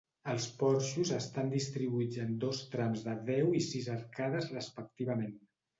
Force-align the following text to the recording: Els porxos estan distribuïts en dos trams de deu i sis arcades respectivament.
Els 0.31 0.45
porxos 0.61 1.11
estan 1.17 1.51
distribuïts 1.51 2.19
en 2.25 2.33
dos 2.47 2.65
trams 2.73 3.07
de 3.11 3.17
deu 3.31 3.55
i 3.61 3.65
sis 3.71 3.95
arcades 4.01 4.53
respectivament. 4.59 5.43